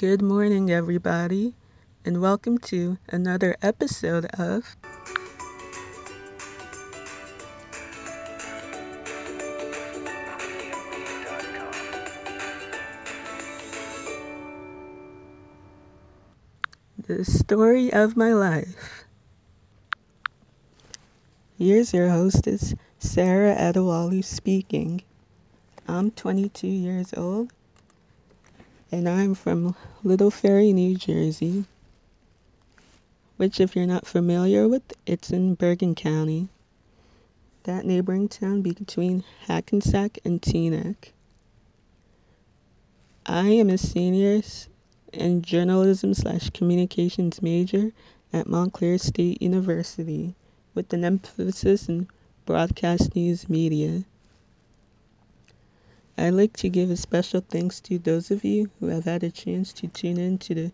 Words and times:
Good 0.00 0.22
morning, 0.22 0.70
everybody, 0.70 1.52
and 2.06 2.22
welcome 2.22 2.56
to 2.72 2.96
another 3.10 3.54
episode 3.60 4.24
of 4.32 4.74
The 17.06 17.26
Story 17.26 17.92
of 17.92 18.16
My 18.16 18.32
Life. 18.32 19.04
Here's 21.58 21.92
your 21.92 22.08
hostess, 22.08 22.74
Sarah 22.98 23.54
Adewolu 23.54 24.24
speaking. 24.24 25.02
I'm 25.86 26.10
22 26.10 26.66
years 26.66 27.12
old 27.14 27.52
and 28.92 29.08
I'm 29.08 29.34
from 29.34 29.76
Little 30.02 30.32
Ferry, 30.32 30.72
New 30.72 30.96
Jersey, 30.96 31.64
which, 33.36 33.60
if 33.60 33.76
you're 33.76 33.86
not 33.86 34.04
familiar 34.04 34.66
with, 34.66 34.82
it's 35.06 35.30
in 35.30 35.54
Bergen 35.54 35.94
County, 35.94 36.48
that 37.62 37.84
neighboring 37.84 38.28
town 38.28 38.62
between 38.62 39.22
Hackensack 39.46 40.18
and 40.24 40.42
Teaneck. 40.42 41.12
I 43.26 43.48
am 43.50 43.70
a 43.70 43.78
senior 43.78 44.42
in 45.12 45.42
journalism 45.42 46.12
slash 46.14 46.50
communications 46.50 47.40
major 47.40 47.92
at 48.32 48.48
Montclair 48.48 48.98
State 48.98 49.40
University 49.40 50.34
with 50.74 50.92
an 50.92 51.04
emphasis 51.04 51.88
in 51.88 52.08
broadcast 52.44 53.14
news 53.14 53.48
media. 53.48 54.04
I'd 56.20 56.34
like 56.34 56.54
to 56.58 56.68
give 56.68 56.90
a 56.90 56.98
special 56.98 57.40
thanks 57.40 57.80
to 57.80 57.98
those 57.98 58.30
of 58.30 58.44
you 58.44 58.70
who 58.78 58.88
have 58.88 59.06
had 59.06 59.24
a 59.24 59.30
chance 59.30 59.72
to 59.72 59.88
tune 59.88 60.18
in 60.18 60.36
to 60.40 60.54
the 60.54 60.72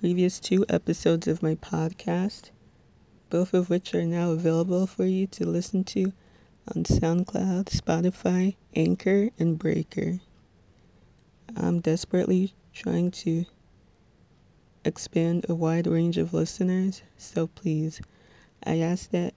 previous 0.00 0.38
two 0.38 0.64
episodes 0.68 1.26
of 1.26 1.42
my 1.42 1.56
podcast, 1.56 2.50
both 3.28 3.54
of 3.54 3.70
which 3.70 3.92
are 3.92 4.04
now 4.04 4.30
available 4.30 4.86
for 4.86 5.04
you 5.04 5.26
to 5.26 5.44
listen 5.44 5.82
to 5.82 6.12
on 6.68 6.84
SoundCloud, 6.84 7.70
Spotify, 7.70 8.54
Anchor, 8.76 9.30
and 9.36 9.58
Breaker. 9.58 10.20
I'm 11.56 11.80
desperately 11.80 12.54
trying 12.72 13.10
to 13.10 13.46
expand 14.84 15.44
a 15.48 15.56
wide 15.56 15.88
range 15.88 16.18
of 16.18 16.32
listeners, 16.32 17.02
so 17.18 17.48
please, 17.48 18.00
I 18.64 18.78
ask 18.78 19.10
that 19.10 19.34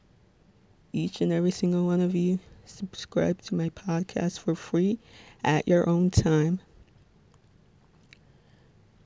each 0.94 1.19
and 1.19 1.33
every 1.33 1.50
single 1.50 1.88
one 1.88 2.02
of 2.02 2.13
you 2.13 2.38
subscribe 2.67 3.41
to 3.44 3.55
my 3.55 3.69
podcast 3.69 4.39
for 4.39 4.55
free 4.55 4.99
at 5.44 5.67
your 5.67 5.88
own 5.88 6.09
time. 6.09 6.59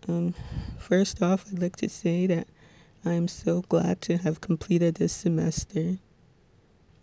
Um, 0.07 0.33
first 0.77 1.21
off, 1.21 1.45
I'd 1.51 1.61
like 1.61 1.75
to 1.77 1.89
say 1.89 2.25
that 2.27 2.47
I 3.05 3.13
am 3.13 3.27
so 3.27 3.61
glad 3.61 4.01
to 4.01 4.17
have 4.17 4.41
completed 4.41 4.95
this 4.95 5.13
semester. 5.13 5.97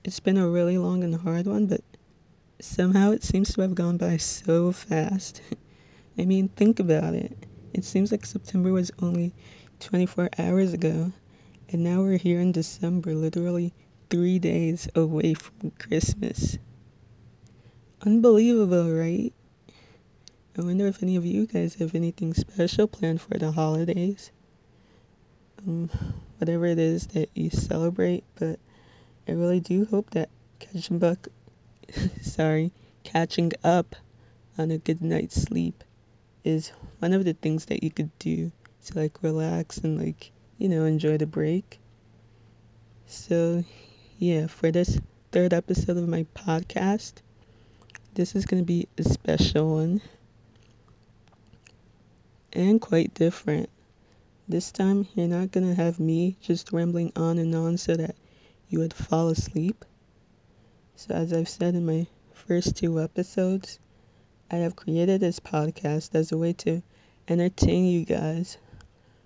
It's 0.03 0.21
been 0.21 0.37
a 0.37 0.49
really 0.49 0.79
long 0.79 1.05
and 1.05 1.15
hard 1.15 1.47
one, 1.47 1.67
but 1.67 1.83
somehow 2.61 3.13
it 3.13 3.23
seems 3.23 3.53
to 3.55 3.61
have 3.61 3.75
gone 3.75 3.97
by 3.97 4.17
so 4.17 4.73
fast. 4.73 5.43
I 6.19 6.25
mean, 6.25 6.49
think 6.49 6.81
about 6.81 7.15
it. 7.15 7.37
It 7.75 7.85
seems 7.85 8.11
like 8.11 8.25
September 8.25 8.73
was 8.73 8.91
only 9.01 9.35
24 9.81 10.31
hours 10.39 10.73
ago, 10.73 11.13
and 11.69 11.85
now 11.85 12.01
we're 12.01 12.17
here 12.17 12.41
in 12.41 12.53
December, 12.53 13.15
literally 13.15 13.75
three 14.09 14.39
days 14.39 14.89
away 14.95 15.35
from 15.35 15.73
Christmas. 15.73 16.59
Unbelievable, 18.05 18.91
right? 18.91 19.33
I 20.59 20.63
wonder 20.63 20.87
if 20.87 21.03
any 21.03 21.17
of 21.17 21.27
you 21.27 21.47
guys 21.47 21.75
have 21.75 21.95
anything 21.95 22.33
special 22.33 22.87
planned 22.87 23.21
for 23.21 23.37
the 23.37 23.53
holidays. 23.53 24.31
Um, 25.67 25.91
whatever 26.39 26.67
it 26.67 26.79
is 26.79 27.09
that 27.09 27.31
you 27.35 27.51
celebrate, 27.51 28.25
but 28.37 28.59
I 29.29 29.33
really 29.33 29.61
do 29.61 29.85
hope 29.85 30.11
that 30.11 30.31
catching 30.59 30.99
buck, 30.99 31.29
sorry, 32.23 32.73
catching 33.05 33.53
up 33.65 33.97
on 34.57 34.71
a 34.71 34.79
good 34.79 35.03
night's 35.03 35.43
sleep 35.43 35.83
is 36.45 36.71
one 37.01 37.13
of 37.13 37.25
the 37.25 37.35
things 37.35 37.67
that 37.67 37.83
you 37.83 37.91
could 37.91 38.17
do 38.19 38.53
to 38.87 38.99
like 38.99 39.23
relax 39.23 39.79
and 39.79 39.99
like, 39.99 40.31
you 40.59 40.69
know, 40.69 40.85
enjoy 40.85 41.19
the 41.19 41.27
break. 41.27 41.81
So 43.07 43.65
yeah, 44.19 44.47
for 44.47 44.71
this 44.71 44.99
third 45.31 45.53
episode 45.53 45.99
of 45.99 46.09
my 46.09 46.25
podcast, 46.35 47.15
this 48.15 48.35
is 48.35 48.47
going 48.47 48.63
to 48.63 48.67
be 48.67 48.89
a 48.97 49.03
special 49.03 49.75
one 49.75 50.01
and 52.55 52.81
quite 52.81 53.13
different. 53.13 53.69
This 54.49 54.73
time, 54.73 55.07
you're 55.15 55.29
not 55.29 55.51
going 55.51 55.69
to 55.69 55.75
have 55.75 56.01
me 56.01 56.39
just 56.41 56.73
rambling 56.73 57.13
on 57.15 57.37
and 57.37 57.55
on 57.55 57.77
so 57.77 57.95
that 57.95 58.17
you 58.71 58.79
would 58.79 58.95
fall 58.95 59.29
asleep. 59.29 59.85
So, 60.95 61.15
as 61.15 61.35
I've 61.35 61.49
said 61.49 61.75
in 61.75 61.85
my 61.85 62.07
first 62.33 62.75
two 62.75 62.99
episodes, 62.99 63.79
I 64.51 64.57
have 64.57 64.77
created 64.77 65.21
this 65.21 65.41
podcast 65.41 66.15
as 66.15 66.33
a 66.33 66.39
way 66.39 66.55
to 66.55 66.83
entertain 67.29 67.85
you 67.85 68.07
guys 68.07 68.57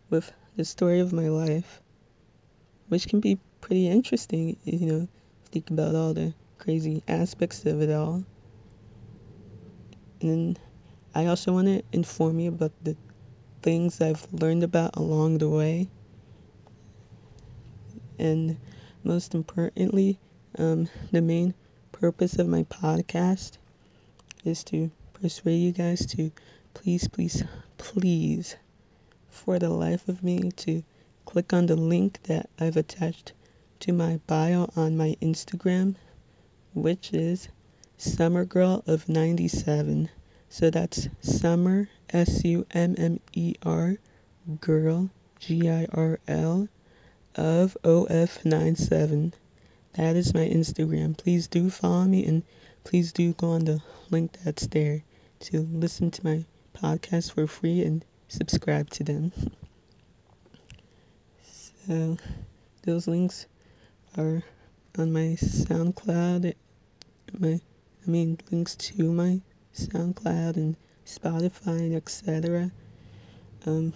with 0.09 0.33
the 0.57 0.65
story 0.65 0.99
of 0.99 1.13
my 1.13 1.29
life, 1.29 1.81
which 2.89 3.07
can 3.07 3.21
be 3.21 3.39
pretty 3.61 3.89
interesting, 3.89 4.57
you 4.65 4.87
know, 4.87 5.09
think 5.51 5.71
about 5.71 5.95
all 5.95 6.15
the 6.15 6.33
crazy 6.59 7.03
aspects 7.09 7.65
of 7.67 7.81
it 7.81 7.91
all. 7.91 8.25
And 10.21 10.59
I 11.15 11.27
also 11.27 11.53
want 11.53 11.67
to 11.67 11.83
inform 11.93 12.39
you 12.39 12.51
about 12.51 12.73
the 12.83 12.97
things 13.63 14.01
I've 14.01 14.27
learned 14.33 14.63
about 14.63 14.97
along 14.97 15.39
the 15.39 15.49
way. 15.49 15.89
And 18.19 18.59
most 19.03 19.35
importantly, 19.35 20.19
um, 20.59 20.89
the 21.11 21.23
main 21.23 21.55
purpose 21.93 22.39
of 22.39 22.49
my 22.49 22.65
podcast 22.65 23.59
is 24.45 24.65
to 24.65 24.91
persuade 25.15 25.57
you 25.57 25.73
guys 25.73 26.07
to 26.07 26.31
please, 26.75 27.09
please, 27.09 27.43
please, 27.79 28.57
for 29.29 29.59
the 29.59 29.69
life 29.71 30.09
of 30.09 30.23
me, 30.23 30.51
to 30.57 30.83
click 31.25 31.53
on 31.53 31.67
the 31.67 31.77
link 31.77 32.23
that 32.25 32.49
I've 32.59 32.77
attached 32.77 33.33
to 33.81 33.93
my 33.95 34.21
bio 34.27 34.71
on 34.77 34.95
my 34.95 35.17
Instagram, 35.23 35.95
which 36.75 37.15
is 37.15 37.49
Summer 37.97 38.45
Girl 38.45 38.85
of 38.87 39.09
97. 39.09 40.11
So 40.51 40.69
that's 40.69 41.09
Summer, 41.23 41.89
S 42.11 42.45
U 42.45 42.67
M 42.73 42.95
M 42.99 43.21
E 43.33 43.55
R, 43.63 43.97
Girl, 44.61 45.09
G 45.39 45.71
I 45.71 45.87
R 45.93 46.19
L, 46.29 46.69
of 47.35 47.77
OF97. 47.83 49.33
That 49.95 50.15
is 50.15 50.35
my 50.35 50.47
Instagram. 50.47 51.17
Please 51.17 51.47
do 51.47 51.71
follow 51.71 52.05
me 52.05 52.27
and 52.27 52.43
please 52.85 53.13
do 53.13 53.33
go 53.33 53.53
on 53.53 53.65
the 53.65 53.83
link 54.11 54.37
that's 54.45 54.67
there 54.67 55.05
to 55.41 55.61
listen 55.73 56.11
to 56.11 56.25
my 56.25 56.45
podcast 56.75 57.33
for 57.33 57.47
free 57.47 57.83
and 57.83 58.05
subscribe 58.29 58.91
to 58.91 59.05
them. 59.05 59.33
So, 61.87 62.19
those 62.83 63.09
links 63.09 63.47
are 64.17 64.43
on 64.99 65.13
my 65.13 65.37
SoundCloud, 65.41 66.55
my 67.39 67.61
I 68.07 68.11
mean 68.11 68.39
links 68.51 68.75
to 68.77 69.13
my 69.13 69.41
SoundCloud 69.75 70.57
and 70.57 70.77
Spotify 71.07 71.79
and 71.79 71.95
etc. 71.95 72.71
Um, 73.67 73.93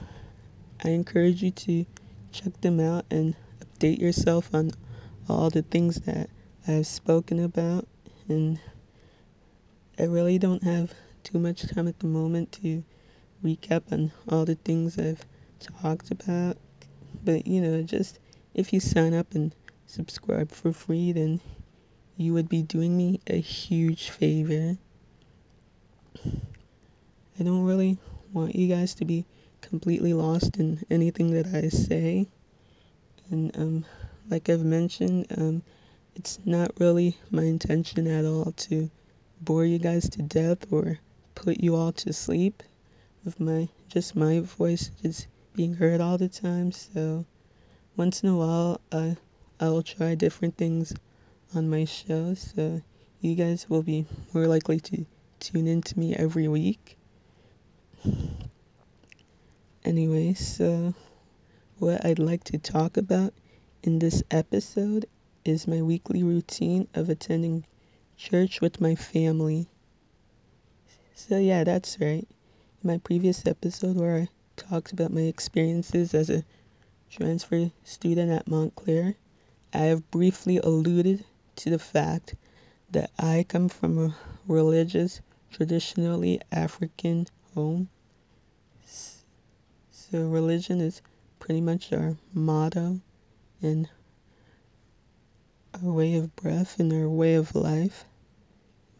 I 0.84 0.90
encourage 0.90 1.42
you 1.42 1.50
to 1.50 1.86
check 2.32 2.60
them 2.60 2.80
out 2.80 3.06
and 3.10 3.34
update 3.60 3.98
yourself 3.98 4.54
on 4.54 4.70
all 5.28 5.50
the 5.50 5.62
things 5.62 5.96
that 6.02 6.28
I've 6.68 6.86
spoken 6.86 7.40
about. 7.40 7.88
And 8.28 8.60
I 9.98 10.04
really 10.04 10.38
don't 10.38 10.62
have 10.62 10.92
too 11.22 11.38
much 11.38 11.66
time 11.74 11.88
at 11.88 11.98
the 11.98 12.06
moment 12.06 12.52
to 12.62 12.84
recap 13.44 13.90
on 13.92 14.12
all 14.28 14.44
the 14.44 14.56
things 14.56 14.98
I've 14.98 15.24
talked 15.60 16.10
about. 16.10 16.56
But 17.24 17.46
you 17.46 17.60
know, 17.60 17.82
just 17.82 18.18
if 18.54 18.72
you 18.72 18.80
sign 18.80 19.14
up 19.14 19.34
and 19.34 19.54
subscribe 19.94 20.50
for 20.50 20.72
free, 20.72 21.12
then 21.12 21.40
you 22.16 22.34
would 22.34 22.48
be 22.48 22.62
doing 22.62 22.96
me 22.96 23.20
a 23.28 23.40
huge 23.40 24.10
favor. 24.10 24.76
I 27.38 27.42
don't 27.42 27.62
really 27.62 27.98
want 28.32 28.56
you 28.56 28.66
guys 28.66 28.96
to 28.96 29.04
be 29.04 29.24
completely 29.60 30.12
lost 30.12 30.56
in 30.56 30.84
anything 30.90 31.30
that 31.34 31.46
I 31.46 31.68
say. 31.68 32.26
And 33.30 33.56
um, 33.56 33.84
like 34.28 34.48
I've 34.48 34.64
mentioned, 34.64 35.26
um, 35.36 35.62
it's 36.16 36.40
not 36.44 36.72
really 36.80 37.16
my 37.30 37.44
intention 37.44 38.08
at 38.08 38.24
all 38.24 38.52
to 38.66 38.90
bore 39.40 39.64
you 39.64 39.78
guys 39.78 40.08
to 40.10 40.22
death 40.22 40.72
or 40.72 40.98
put 41.36 41.60
you 41.60 41.76
all 41.76 41.92
to 41.92 42.12
sleep 42.12 42.64
with 43.24 43.38
my 43.38 43.68
just 43.88 44.16
my 44.16 44.40
voice 44.40 44.90
just 45.02 45.28
being 45.54 45.74
heard 45.74 46.00
all 46.00 46.18
the 46.18 46.28
time. 46.28 46.72
So 46.72 47.24
once 47.96 48.24
in 48.24 48.28
a 48.30 48.36
while, 48.36 48.80
uh, 48.90 49.14
I 49.60 49.68
will 49.68 49.82
try 49.84 50.16
different 50.16 50.56
things 50.56 50.92
on 51.54 51.70
my 51.70 51.84
show, 51.84 52.34
so 52.34 52.82
you 53.20 53.36
guys 53.36 53.70
will 53.70 53.84
be 53.84 54.04
more 54.32 54.48
likely 54.48 54.80
to 54.80 55.06
tune 55.38 55.68
in 55.68 55.80
to 55.82 55.98
me 55.98 56.14
every 56.16 56.48
week. 56.48 56.98
Anyway, 59.84 60.34
so 60.34 60.94
what 61.78 62.04
I'd 62.04 62.18
like 62.18 62.42
to 62.44 62.58
talk 62.58 62.96
about 62.96 63.32
in 63.82 64.00
this 64.00 64.22
episode 64.30 65.06
is 65.44 65.68
my 65.68 65.82
weekly 65.82 66.22
routine 66.22 66.88
of 66.94 67.08
attending 67.08 67.64
church 68.16 68.60
with 68.60 68.80
my 68.80 68.94
family. 68.94 69.68
So, 71.14 71.38
yeah, 71.38 71.62
that's 71.62 72.00
right. 72.00 72.26
In 72.82 72.88
my 72.88 72.98
previous 72.98 73.46
episode, 73.46 73.96
where 73.96 74.16
I 74.16 74.28
talked 74.56 74.92
about 74.92 75.12
my 75.12 75.22
experiences 75.22 76.12
as 76.12 76.28
a 76.28 76.44
transfer 77.08 77.70
student 77.84 78.32
at 78.32 78.48
Montclair, 78.48 79.14
I 79.76 79.86
have 79.86 80.08
briefly 80.12 80.58
alluded 80.58 81.24
to 81.56 81.68
the 81.68 81.80
fact 81.80 82.36
that 82.92 83.10
I 83.18 83.44
come 83.48 83.68
from 83.68 83.98
a 83.98 84.16
religious, 84.46 85.20
traditionally 85.50 86.40
African 86.52 87.26
home. 87.54 87.88
So, 89.90 90.28
religion 90.28 90.80
is 90.80 91.02
pretty 91.40 91.60
much 91.60 91.92
our 91.92 92.16
motto 92.32 93.00
and 93.60 93.88
our 95.82 95.90
way 95.90 96.14
of 96.14 96.36
breath 96.36 96.78
and 96.78 96.92
our 96.92 97.08
way 97.08 97.34
of 97.34 97.56
life. 97.56 98.04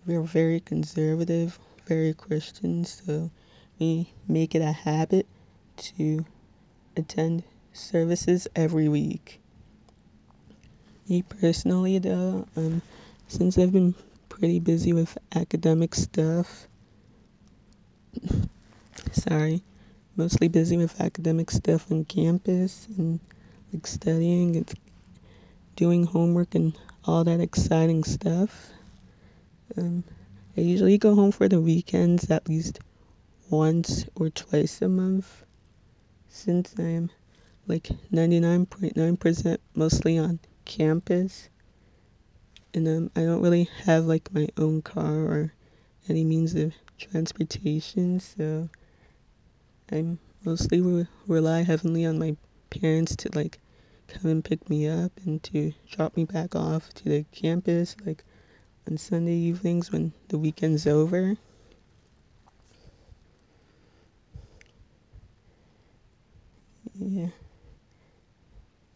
We're 0.04 0.22
very 0.22 0.58
conservative, 0.58 1.56
very 1.86 2.14
Christian, 2.14 2.84
so 2.84 3.30
we 3.78 4.12
make 4.26 4.56
it 4.56 4.62
a 4.62 4.72
habit 4.72 5.28
to 5.76 6.26
attend 6.96 7.44
services 7.72 8.48
every 8.56 8.88
week. 8.88 9.40
Me 11.06 11.20
personally, 11.20 11.98
though, 11.98 12.46
um, 12.56 12.80
since 13.28 13.58
I've 13.58 13.72
been 13.72 13.94
pretty 14.30 14.58
busy 14.58 14.94
with 14.94 15.18
academic 15.34 15.94
stuff, 15.94 16.66
sorry, 19.12 19.62
mostly 20.16 20.48
busy 20.48 20.78
with 20.78 20.98
academic 21.02 21.50
stuff 21.50 21.92
on 21.92 22.06
campus 22.06 22.88
and 22.96 23.20
like 23.70 23.86
studying 23.86 24.56
and 24.56 24.72
doing 25.76 26.04
homework 26.06 26.54
and 26.54 26.74
all 27.04 27.22
that 27.24 27.40
exciting 27.40 28.02
stuff. 28.02 28.70
Um, 29.76 30.04
I 30.56 30.62
usually 30.62 30.96
go 30.96 31.14
home 31.14 31.32
for 31.32 31.50
the 31.50 31.60
weekends 31.60 32.30
at 32.30 32.48
least 32.48 32.78
once 33.50 34.06
or 34.14 34.30
twice 34.30 34.80
a 34.80 34.88
month 34.88 35.44
since 36.30 36.74
I'm 36.78 37.10
like 37.66 37.90
99.9% 38.10 39.58
mostly 39.74 40.16
on 40.16 40.38
campus. 40.64 41.48
And 42.72 42.88
um, 42.88 43.10
I 43.14 43.20
don't 43.20 43.42
really 43.42 43.68
have 43.84 44.04
like 44.06 44.32
my 44.32 44.48
own 44.56 44.82
car 44.82 45.14
or 45.14 45.52
any 46.08 46.24
means 46.24 46.54
of 46.54 46.74
transportation, 46.98 48.20
so 48.20 48.68
I 49.92 50.16
mostly 50.44 50.80
re- 50.80 51.06
rely 51.26 51.62
heavily 51.62 52.04
on 52.04 52.18
my 52.18 52.36
parents 52.70 53.16
to 53.16 53.30
like 53.34 53.58
come 54.08 54.30
and 54.30 54.44
pick 54.44 54.68
me 54.68 54.88
up 54.88 55.12
and 55.24 55.42
to 55.44 55.72
drop 55.90 56.16
me 56.16 56.24
back 56.24 56.54
off 56.54 56.92
to 56.94 57.04
the 57.04 57.24
campus 57.32 57.96
like 58.04 58.24
on 58.88 58.98
Sunday 58.98 59.34
evenings 59.34 59.90
when 59.90 60.12
the 60.28 60.38
weekend's 60.38 60.86
over. 60.86 61.36
Yeah. 66.94 67.28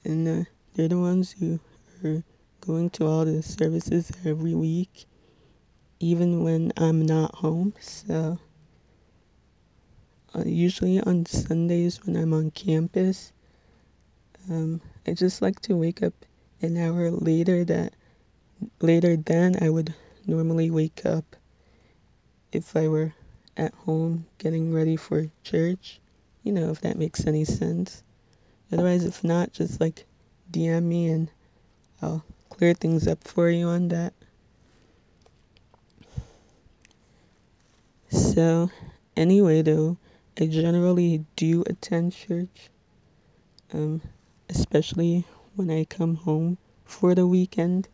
And 0.05 0.29
uh, 0.29 0.44
they're 0.78 0.86
the 0.86 0.96
ones 0.96 1.32
who 1.32 1.58
are 2.04 2.22
going 2.60 2.88
to 2.88 3.04
all 3.04 3.25
the 3.25 3.42
services 3.42 4.12
every 4.25 4.54
week, 4.54 5.06
even 5.98 6.44
when 6.44 6.72
I'm 6.76 7.04
not 7.04 7.34
home. 7.34 7.75
So, 7.80 8.38
uh, 10.36 10.44
usually 10.46 11.00
on 11.00 11.26
Sundays 11.26 12.06
when 12.06 12.14
I'm 12.14 12.32
on 12.32 12.52
campus, 12.52 13.32
um, 14.48 14.80
I 15.04 15.14
just 15.14 15.42
like 15.42 15.58
to 15.62 15.75
wake 15.75 16.00
up 16.00 16.14
an 16.62 16.76
hour 16.76 17.10
later 17.10 17.64
that 17.64 17.92
later 18.81 19.16
than 19.16 19.60
I 19.60 19.70
would 19.70 19.92
normally 20.28 20.70
wake 20.70 21.04
up 21.04 21.34
if 22.52 22.76
I 22.76 22.86
were 22.86 23.12
at 23.56 23.74
home 23.74 24.26
getting 24.38 24.72
ready 24.72 24.94
for 24.94 25.28
church. 25.42 25.98
You 26.44 26.52
know, 26.52 26.70
if 26.70 26.82
that 26.82 26.96
makes 26.96 27.26
any 27.26 27.44
sense. 27.44 28.04
Otherwise, 28.70 29.04
if 29.04 29.24
not, 29.24 29.52
just 29.52 29.81
like 29.81 30.04
DM 30.50 30.84
me 30.84 31.08
and 31.08 31.30
I'll 32.00 32.24
clear 32.48 32.74
things 32.74 33.06
up 33.06 33.22
for 33.26 33.50
you 33.50 33.66
on 33.68 33.88
that. 33.88 34.12
So, 38.10 38.70
anyway, 39.16 39.62
though, 39.62 39.98
I 40.40 40.46
generally 40.46 41.24
do 41.36 41.62
attend 41.66 42.12
church, 42.12 42.70
um, 43.72 44.00
especially 44.48 45.26
when 45.56 45.70
I 45.70 45.84
come 45.84 46.14
home 46.14 46.56
for 46.84 47.14
the 47.14 47.26
weekend. 47.26 47.88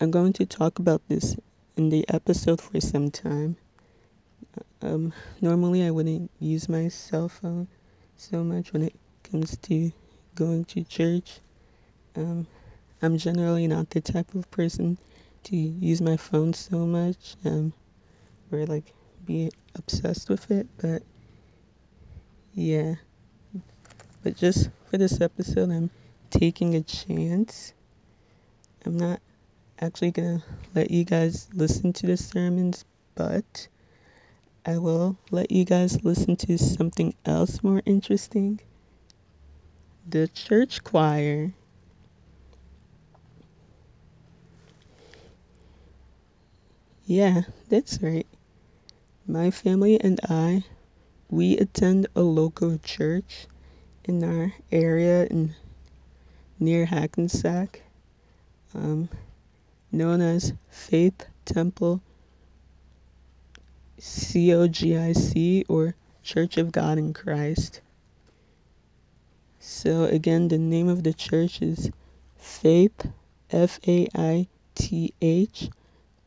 I'm 0.00 0.10
going 0.10 0.32
to 0.34 0.46
talk 0.46 0.78
about 0.78 1.02
this 1.08 1.36
in 1.76 1.90
the 1.90 2.08
episode 2.08 2.60
for 2.60 2.80
some 2.80 3.10
time. 3.10 3.56
Um, 4.80 5.12
normally, 5.40 5.84
I 5.84 5.90
wouldn't 5.90 6.30
use 6.38 6.68
my 6.68 6.88
cell 6.88 7.28
phone 7.28 7.68
so 8.16 8.42
much 8.44 8.72
when 8.72 8.82
it 8.82 8.94
comes 9.30 9.56
to 9.58 9.92
going 10.34 10.64
to 10.66 10.84
church. 10.84 11.40
Um, 12.16 12.46
I'm 13.02 13.18
generally 13.18 13.66
not 13.66 13.90
the 13.90 14.00
type 14.00 14.34
of 14.34 14.50
person 14.50 14.98
to 15.44 15.56
use 15.56 16.00
my 16.00 16.16
phone 16.16 16.54
so 16.54 16.86
much 16.86 17.36
um, 17.44 17.72
or 18.50 18.66
like 18.66 18.92
be 19.24 19.50
obsessed 19.74 20.28
with 20.28 20.50
it, 20.50 20.66
but 20.78 21.02
yeah. 22.54 22.94
But 24.22 24.36
just 24.36 24.70
for 24.90 24.96
this 24.96 25.20
episode, 25.20 25.70
I'm 25.70 25.90
taking 26.30 26.74
a 26.76 26.82
chance. 26.82 27.74
I'm 28.86 28.96
not 28.96 29.20
actually 29.80 30.12
gonna 30.12 30.42
let 30.74 30.90
you 30.90 31.04
guys 31.04 31.48
listen 31.52 31.92
to 31.94 32.06
the 32.06 32.16
sermons, 32.16 32.84
but 33.14 33.68
I 34.66 34.78
will 34.78 35.18
let 35.30 35.50
you 35.50 35.64
guys 35.64 36.04
listen 36.04 36.36
to 36.36 36.56
something 36.56 37.14
else 37.26 37.62
more 37.62 37.82
interesting 37.84 38.60
the 40.08 40.28
church 40.28 40.84
choir. 40.84 41.52
Yeah, 47.06 47.42
that's 47.68 48.00
right. 48.02 48.26
My 49.26 49.50
family 49.50 50.00
and 50.00 50.20
I, 50.28 50.64
we 51.30 51.56
attend 51.56 52.06
a 52.14 52.22
local 52.22 52.78
church 52.78 53.46
in 54.04 54.22
our 54.22 54.52
area 54.70 55.26
in 55.26 55.54
near 56.60 56.86
Hackensack, 56.86 57.82
um, 58.74 59.08
known 59.90 60.20
as 60.20 60.52
Faith 60.70 61.26
Temple 61.44 62.00
COGIC 64.04 65.64
or 65.66 65.94
Church 66.22 66.58
of 66.58 66.72
God 66.72 66.98
in 66.98 67.14
Christ. 67.14 67.80
So 69.58 70.04
again, 70.04 70.48
the 70.48 70.58
name 70.58 70.88
of 70.88 71.04
the 71.04 71.14
church 71.14 71.62
is 71.62 71.90
Faith, 72.36 73.08
F 73.50 73.80
A 73.88 74.06
I 74.14 74.48
T 74.74 75.14
H, 75.22 75.70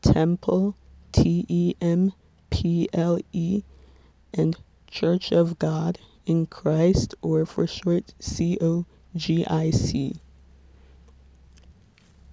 Temple, 0.02 0.74
T 1.12 1.46
E 1.48 1.76
M 1.80 2.12
P 2.50 2.88
L 2.92 3.20
E, 3.32 3.62
and 4.34 4.56
Church 4.88 5.30
of 5.30 5.60
God 5.60 6.00
in 6.26 6.46
Christ, 6.46 7.14
or 7.22 7.46
for 7.46 7.68
short, 7.68 8.12
C 8.18 8.58
O 8.60 8.86
G 9.14 9.46
I 9.46 9.70
C. 9.70 10.16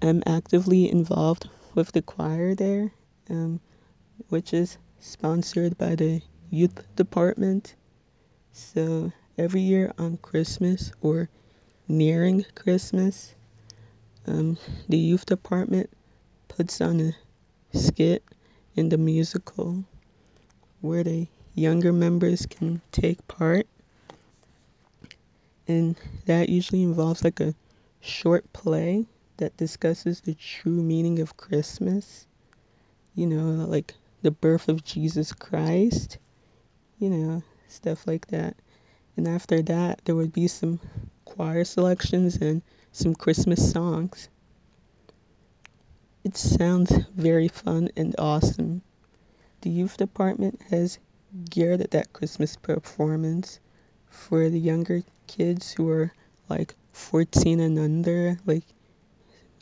I'm 0.01 0.23
actively 0.25 0.89
involved 0.89 1.49
with 1.75 1.91
the 1.91 2.01
choir 2.01 2.55
there, 2.55 2.91
um, 3.29 3.59
which 4.29 4.51
is 4.51 4.79
sponsored 5.05 5.77
by 5.77 5.95
the 5.95 6.21
youth 6.50 6.83
department. 6.95 7.75
So 8.51 9.13
every 9.38 9.62
year 9.62 9.93
on 9.97 10.17
Christmas 10.17 10.91
or 11.00 11.29
nearing 11.88 12.45
Christmas, 12.55 13.35
um, 14.25 14.57
the 14.89 14.97
youth 14.97 15.25
department 15.27 15.89
puts 16.47 16.81
on 16.81 17.00
a 17.00 17.77
skit 17.77 18.24
in 18.75 18.89
the 18.89 18.97
musical 18.97 19.83
where 20.81 21.03
the 21.03 21.27
younger 21.53 21.93
members 21.93 22.45
can 22.47 22.81
take 22.91 23.25
part. 23.27 23.67
And 25.67 25.95
that 26.25 26.50
usually 26.50 26.83
involves 26.83 27.24
like 27.24 27.39
a 27.39 27.55
short 28.01 28.51
play 28.53 29.05
that 29.38 29.55
discusses 29.57 30.21
the 30.21 30.33
true 30.33 30.81
meaning 30.81 31.19
of 31.19 31.38
Christmas. 31.38 32.25
You 33.13 33.27
know, 33.27 33.65
like 33.65 33.93
the 34.25 34.32
birth 34.32 34.70
of 34.70 34.84
Jesus 34.84 35.32
Christ, 35.34 36.17
you 36.98 37.12
know, 37.12 37.44
stuff 37.67 38.08
like 38.08 38.25
that. 38.29 38.55
And 39.15 39.27
after 39.27 39.62
that, 39.62 40.01
there 40.03 40.15
would 40.15 40.34
be 40.34 40.48
some 40.48 40.79
choir 41.25 41.63
selections 41.63 42.38
and 42.38 42.63
some 42.91 43.13
Christmas 43.13 43.72
songs. 43.72 44.29
It 46.24 46.36
sounds 46.36 46.91
very 47.15 47.48
fun 47.48 47.89
and 47.96 48.15
awesome. 48.17 48.82
The 49.62 49.70
youth 49.70 49.96
department 49.98 50.60
has 50.72 50.98
geared 51.51 51.82
at 51.82 51.91
that 51.91 52.12
Christmas 52.12 52.55
performance 52.55 53.60
for 54.10 54.50
the 54.50 54.60
younger 54.60 55.03
kids 55.27 55.72
who 55.72 55.88
are 55.91 56.12
like 56.50 56.74
14 56.94 57.60
and 57.60 57.77
under, 57.77 58.39
like 58.48 58.65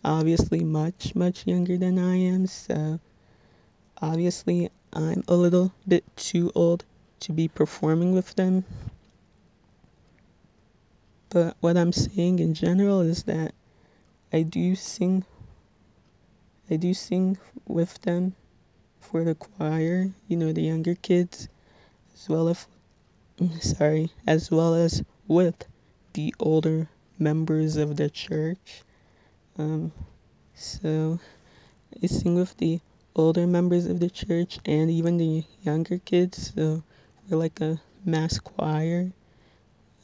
obviously 0.05 0.63
much, 0.63 1.15
much 1.15 1.45
younger 1.45 1.77
than 1.77 1.99
I 1.99 2.15
am. 2.15 2.47
So 2.47 3.01
obviously 4.01 4.69
I'm 4.91 5.23
a 5.27 5.35
little 5.35 5.73
bit 5.87 6.03
too 6.15 6.51
old 6.55 6.85
to 7.21 7.31
be 7.31 7.47
performing 7.47 8.13
with 8.13 8.35
them. 8.35 8.65
But 11.29 11.57
what 11.61 11.77
I'm 11.77 11.91
saying 11.93 12.39
in 12.39 12.53
general 12.53 13.01
is 13.01 13.23
that 13.23 13.53
I 14.31 14.43
do 14.43 14.75
sing 14.75 15.25
I 16.69 16.77
do 16.77 16.93
sing 16.93 17.37
with 17.67 18.01
them 18.01 18.35
for 18.99 19.23
the 19.23 19.35
choir, 19.35 20.11
you 20.27 20.37
know, 20.37 20.53
the 20.53 20.61
younger 20.61 20.95
kids, 20.95 21.49
as 22.13 22.29
well 22.29 22.47
as 22.47 22.67
sorry, 23.59 24.11
as 24.25 24.49
well 24.49 24.73
as 24.73 25.03
with 25.27 25.65
the 26.13 26.33
older 26.39 26.87
members 27.19 27.75
of 27.75 27.97
the 27.97 28.09
church. 28.09 28.83
Um, 29.57 29.91
so 30.55 31.19
I 32.01 32.07
sing 32.07 32.35
with 32.35 32.57
the 32.57 32.79
older 33.15 33.45
members 33.47 33.85
of 33.85 33.99
the 33.99 34.09
church 34.09 34.59
and 34.65 34.89
even 34.89 35.17
the 35.17 35.43
younger 35.63 35.99
kids. 35.99 36.53
So 36.55 36.83
we're 37.29 37.37
like 37.37 37.61
a 37.61 37.79
mass 38.05 38.39
choir. 38.39 39.11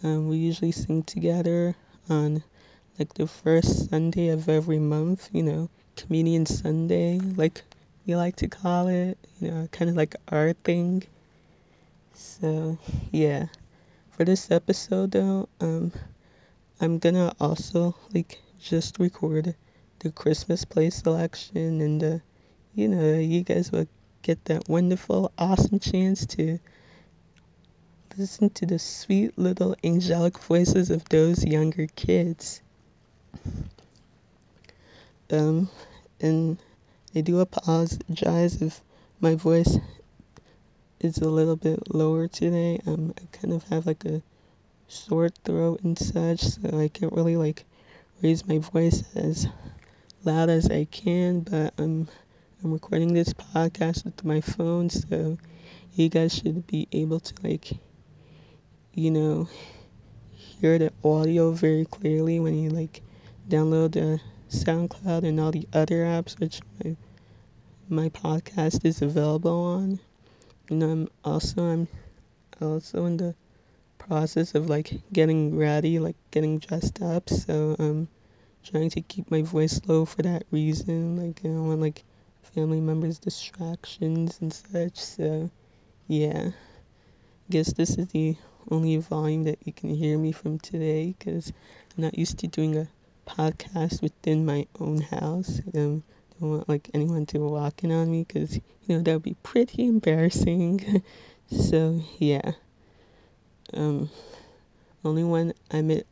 Um, 0.04 0.30
we 0.30 0.38
usually 0.38 0.72
sing 0.72 1.04
together 1.04 1.75
on 2.10 2.44
like 2.98 3.13
the 3.13 3.28
first 3.28 3.89
Sunday 3.89 4.30
of 4.30 4.48
every 4.50 4.80
month, 4.80 5.30
you 5.32 5.44
know, 5.44 5.70
Communion 5.96 6.46
Sunday, 6.46 7.20
like 7.20 7.63
we 8.06 8.16
like 8.16 8.36
to 8.38 8.48
call 8.48 8.88
it, 8.88 9.18
you 9.39 9.51
know, 9.51 9.68
kind 9.72 9.89
of 9.89 9.96
like 9.96 10.16
our 10.30 10.54
thing. 10.54 11.04
So, 12.13 12.78
yeah. 13.12 13.48
For 14.12 14.25
this 14.25 14.51
episode 14.51 15.12
though, 15.12 15.50
um 15.60 15.92
I'm 16.82 16.98
gonna 16.98 17.34
also 17.42 17.96
like 18.13 18.39
just 18.58 19.00
record 19.00 19.56
the 20.00 20.12
Christmas 20.12 20.63
play 20.63 20.89
selection 20.89 21.82
and 21.82 22.04
uh, 22.04 22.20
you 22.79 22.88
know, 22.88 23.19
you 23.19 23.43
guys 23.43 23.74
will 23.74 23.88
get 24.21 24.45
that 24.45 24.69
wonderful, 24.69 25.33
awesome 25.38 25.79
chance 25.79 26.25
to 26.25 26.59
listen 28.17 28.50
to 28.51 28.65
the 28.65 28.79
sweet 28.79 29.38
little 29.38 29.75
angelic 29.83 30.39
voices 30.39 30.89
of 30.89 31.03
those 31.09 31.43
younger 31.43 31.88
kids. 31.88 32.62
Um, 35.29 35.69
and 36.21 36.57
I 37.13 37.19
do 37.19 37.41
apologize 37.41 38.62
if 38.62 38.81
my 39.19 39.36
voice 39.36 39.77
is 41.01 41.17
a 41.17 41.27
little 41.27 41.57
bit 41.57 41.93
lower 41.93 42.29
today. 42.29 42.79
Um, 42.88 43.13
I 43.17 43.38
kind 43.38 43.53
of 43.53 43.63
have 43.65 43.86
like 43.86 44.05
a 44.05 44.21
sore 44.88 45.29
throat 45.43 45.81
and 45.83 46.00
such, 46.00 46.39
so 46.39 46.79
I 46.79 46.88
can't 46.88 47.12
really 47.12 47.36
like 47.36 47.65
raise 48.21 48.48
my 48.48 48.59
voice 48.59 49.03
as 49.15 49.48
loud 50.24 50.50
as 50.50 50.71
I 50.71 50.86
can. 50.86 51.41
But 51.41 51.74
I'm 51.77 52.07
I'm 52.62 52.74
recording 52.74 53.13
this 53.13 53.32
podcast 53.32 54.04
with 54.04 54.25
my 54.25 54.42
phone, 54.42 54.89
so 54.89 55.38
you 55.94 56.10
guys 56.10 56.36
should 56.36 56.68
be 56.68 56.89
able 56.92 57.22
to 57.22 57.34
like, 57.42 57.72
you 58.94 59.12
know, 59.12 59.48
hear 60.34 60.78
the 60.78 60.92
audio 61.01 61.51
very 61.54 61.86
clearly 61.86 62.42
when 62.42 62.62
you 62.62 62.70
like 62.70 63.01
download 63.48 63.94
the 63.94 64.20
SoundCloud 64.50 65.24
and 65.24 65.39
all 65.39 65.51
the 65.51 65.70
other 65.72 66.04
apps 66.04 66.38
which 66.38 66.60
my 66.84 66.98
my 67.88 68.10
podcast 68.10 68.84
is 68.84 69.01
available 69.01 69.63
on. 69.63 70.01
And 70.68 70.84
I'm 70.84 71.08
also 71.24 71.63
I'm 71.63 71.88
also 72.60 73.06
in 73.06 73.16
the 73.16 73.36
process 73.98 74.54
of 74.54 74.70
like 74.70 74.92
getting 75.13 75.58
ready, 75.58 75.98
like 75.98 76.18
getting 76.30 76.60
dressed 76.60 77.01
up. 77.01 77.30
So 77.30 77.78
I'm 77.80 78.10
trying 78.66 78.89
to 78.89 79.01
keep 79.01 79.32
my 79.32 79.44
voice 79.44 79.80
low 79.88 80.04
for 80.04 80.24
that 80.24 80.44
reason. 80.51 81.16
Like 81.16 81.39
I 81.46 81.48
don't 81.48 81.66
want 81.66 81.80
like 81.80 82.04
family 82.53 82.79
members 82.79 83.20
distractions 83.20 84.39
and 84.41 84.53
such. 84.53 84.98
So 84.98 85.50
yeah, 86.08 86.51
guess 87.50 87.74
this 87.74 87.98
is 87.98 88.08
the 88.08 88.36
only 88.72 88.98
volume 88.98 89.44
that 89.44 89.60
you 89.65 89.74
can 89.74 89.89
hear 89.89 90.18
me 90.18 90.32
from 90.32 90.60
today 90.60 91.15
because 91.18 91.51
I'm 91.96 92.03
not 92.03 92.18
used 92.18 92.39
to 92.39 92.48
doing 92.48 92.77
a 92.77 92.88
podcast 93.27 94.01
within 94.01 94.46
my 94.46 94.68
own 94.79 95.01
house. 95.01 95.62
Um, 95.75 96.03
don't 96.39 96.51
want 96.51 96.70
like 96.70 96.89
anyone 96.94 97.25
to 97.27 97.39
walk 97.39 97.84
in 97.84 97.91
on 97.91 98.12
me 98.12 98.25
because 98.27 98.56
you 98.56 98.62
know 98.96 99.01
that 99.01 99.13
would 99.13 99.24
be 99.24 99.36
pretty 99.44 99.86
embarrassing. 99.86 101.03
so 101.51 102.01
yeah. 102.18 102.51
Um, 103.74 104.10
only 105.06 105.24
when 105.24 105.53
I'm 105.72 105.91
at 105.91 106.06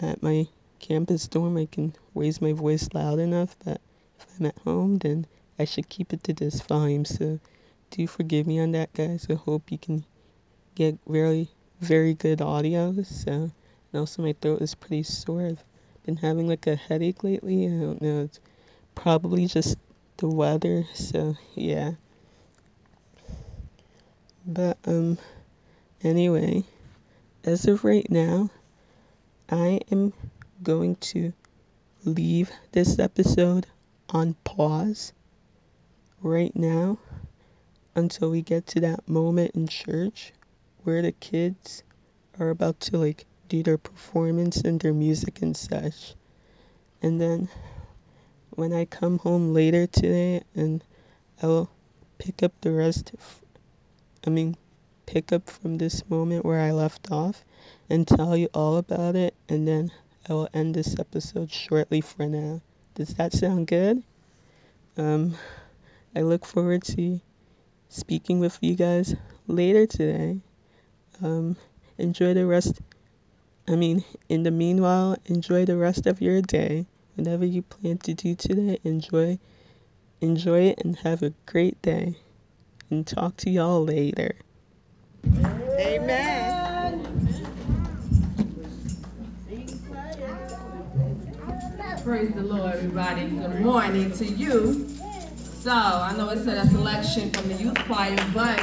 at 0.00 0.22
my 0.22 0.46
campus 0.78 1.28
dorm 1.28 1.56
I 1.56 1.66
can 1.66 1.94
raise 2.14 2.40
my 2.40 2.52
voice 2.52 2.88
loud 2.92 3.18
enough. 3.18 3.56
But 3.64 3.80
at 4.46 4.58
home, 4.58 4.98
then 4.98 5.26
I 5.58 5.64
should 5.64 5.88
keep 5.88 6.12
it 6.12 6.24
to 6.24 6.32
this 6.32 6.60
volume. 6.60 7.04
So 7.04 7.38
do 7.90 8.06
forgive 8.06 8.46
me 8.46 8.60
on 8.60 8.72
that, 8.72 8.92
guys. 8.92 9.26
I 9.28 9.34
hope 9.34 9.70
you 9.70 9.78
can 9.78 10.04
get 10.74 10.98
very 11.06 11.48
very 11.80 12.14
good 12.14 12.40
audio. 12.40 13.02
So 13.02 13.32
and 13.32 13.52
also 13.94 14.22
my 14.22 14.34
throat 14.40 14.62
is 14.62 14.74
pretty 14.74 15.02
sore. 15.02 15.46
I've 15.46 15.64
been 16.04 16.16
having 16.16 16.48
like 16.48 16.66
a 16.66 16.76
headache 16.76 17.24
lately. 17.24 17.66
I 17.66 17.70
don't 17.70 18.02
know. 18.02 18.20
It's 18.22 18.40
probably 18.94 19.46
just 19.46 19.76
the 20.18 20.28
weather. 20.28 20.84
So 20.94 21.36
yeah. 21.54 21.92
But 24.46 24.78
um 24.86 25.18
anyway, 26.02 26.64
as 27.44 27.66
of 27.66 27.84
right 27.84 28.08
now, 28.10 28.50
I 29.48 29.80
am 29.90 30.12
going 30.62 30.96
to 30.96 31.32
leave 32.04 32.50
this 32.72 32.98
episode 32.98 33.66
on 34.12 34.34
pause 34.44 35.12
right 36.20 36.54
now 36.56 36.98
until 37.94 38.30
we 38.30 38.42
get 38.42 38.66
to 38.66 38.80
that 38.80 39.08
moment 39.08 39.52
in 39.54 39.66
church 39.66 40.32
where 40.84 41.02
the 41.02 41.12
kids 41.12 41.82
are 42.38 42.50
about 42.50 42.80
to 42.80 42.98
like 42.98 43.26
do 43.48 43.62
their 43.62 43.78
performance 43.78 44.58
and 44.58 44.80
their 44.80 44.92
music 44.92 45.42
and 45.42 45.56
such. 45.56 46.14
And 47.02 47.20
then 47.20 47.48
when 48.50 48.72
I 48.72 48.84
come 48.84 49.18
home 49.18 49.52
later 49.52 49.86
today 49.86 50.42
and 50.54 50.82
I 51.42 51.46
will 51.46 51.70
pick 52.18 52.42
up 52.42 52.52
the 52.60 52.72
rest, 52.72 53.12
of, 53.14 53.40
I 54.26 54.30
mean, 54.30 54.56
pick 55.06 55.32
up 55.32 55.48
from 55.48 55.78
this 55.78 56.08
moment 56.08 56.44
where 56.44 56.60
I 56.60 56.72
left 56.72 57.10
off 57.10 57.44
and 57.88 58.06
tell 58.06 58.36
you 58.36 58.48
all 58.54 58.76
about 58.76 59.16
it. 59.16 59.34
And 59.48 59.66
then 59.66 59.90
I 60.28 60.34
will 60.34 60.48
end 60.52 60.74
this 60.74 60.98
episode 60.98 61.50
shortly 61.50 62.00
for 62.00 62.26
now. 62.26 62.60
Does 63.00 63.14
that 63.14 63.32
sound 63.32 63.66
good? 63.66 64.02
Um, 64.98 65.34
I 66.14 66.20
look 66.20 66.44
forward 66.44 66.84
to 66.84 67.18
speaking 67.88 68.40
with 68.40 68.58
you 68.60 68.74
guys 68.74 69.16
later 69.46 69.86
today. 69.86 70.40
Um, 71.22 71.56
enjoy 71.96 72.34
the 72.34 72.44
rest 72.44 72.78
I 73.66 73.76
mean, 73.76 74.04
in 74.28 74.42
the 74.42 74.50
meanwhile, 74.50 75.16
enjoy 75.24 75.64
the 75.64 75.78
rest 75.78 76.04
of 76.04 76.20
your 76.20 76.42
day. 76.42 76.84
Whatever 77.14 77.46
you 77.46 77.62
plan 77.62 77.96
to 78.04 78.12
do 78.12 78.34
today, 78.34 78.78
enjoy 78.84 79.38
enjoy 80.20 80.64
it 80.64 80.84
and 80.84 80.98
have 80.98 81.22
a 81.22 81.32
great 81.46 81.80
day. 81.80 82.16
And 82.90 83.06
talk 83.06 83.34
to 83.38 83.50
y'all 83.50 83.82
later. 83.82 84.34
Amen. 85.78 86.39
Praise 92.10 92.32
the 92.32 92.42
Lord, 92.42 92.74
everybody. 92.74 93.28
Good 93.28 93.60
morning 93.60 94.10
to 94.14 94.26
you. 94.26 94.88
So, 95.38 95.70
I 95.70 96.12
know 96.16 96.28
it's 96.30 96.44
a 96.44 96.66
selection 96.66 97.30
from 97.30 97.46
the 97.46 97.54
youth 97.54 97.78
choir, 97.86 98.18
but 98.34 98.60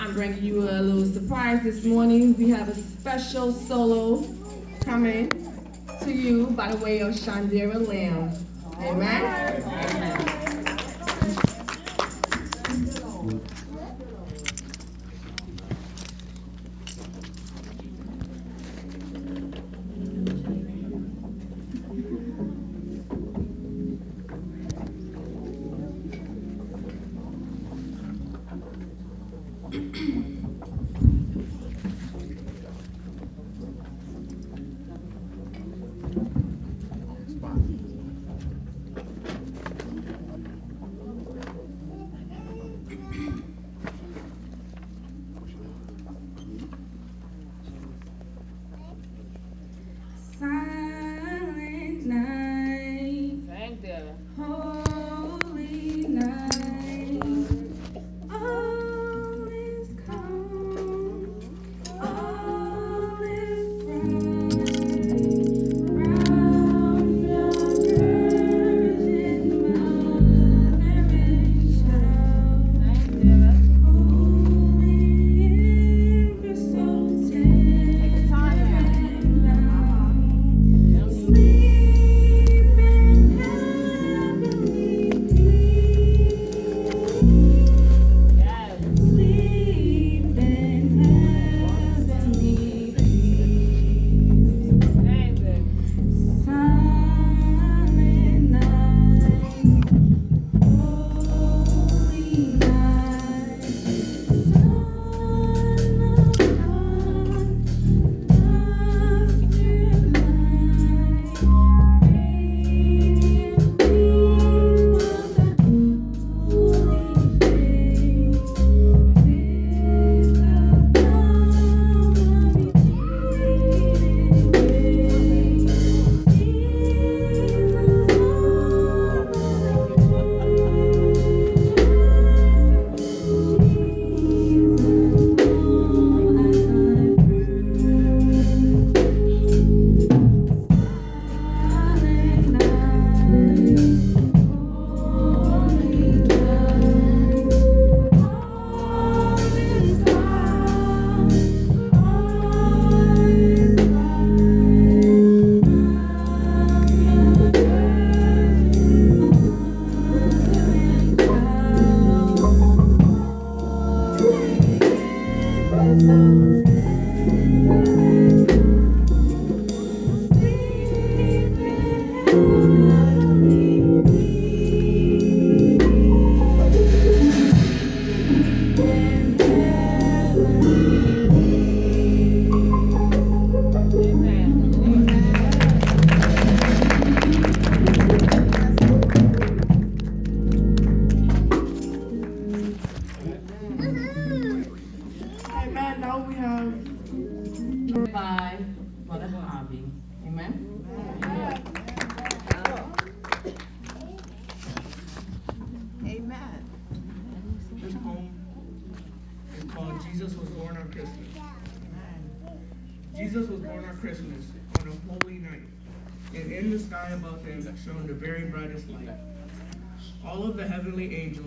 I'm 0.00 0.12
bringing 0.12 0.42
you 0.42 0.62
a 0.62 0.82
little 0.82 1.06
surprise 1.06 1.62
this 1.62 1.84
morning. 1.84 2.36
We 2.36 2.50
have 2.50 2.68
a 2.68 2.74
special 2.74 3.52
solo 3.52 4.26
coming 4.84 5.46
to 6.00 6.12
you 6.12 6.48
by 6.48 6.72
the 6.74 6.84
way 6.84 7.02
of 7.02 7.14
Shandira 7.14 7.86
Lamb. 7.86 8.32
Amen? 8.80 9.62
Amen. 9.62 10.41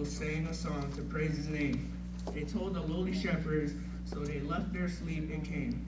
Sang 0.03 0.47
a 0.47 0.53
song 0.53 0.91
to 0.95 1.01
praise 1.03 1.37
his 1.37 1.47
name. 1.47 1.91
They 2.33 2.41
told 2.41 2.73
the 2.73 2.81
lowly 2.81 3.17
shepherds, 3.17 3.73
so 4.05 4.19
they 4.19 4.39
left 4.41 4.73
their 4.73 4.89
sleep 4.89 5.31
and 5.31 5.45
came. 5.45 5.85